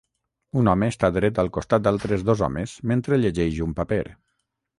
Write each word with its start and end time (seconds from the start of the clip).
Un 0.61 0.69
home 0.71 0.87
està 0.93 1.09
dret 1.17 1.41
al 1.43 1.51
costat 1.57 1.83
d'altres 1.89 2.25
dos 2.31 2.41
homes 2.49 2.75
mentre 2.93 3.21
llegeix 3.21 3.61
un 3.69 3.77
paper. 3.83 4.03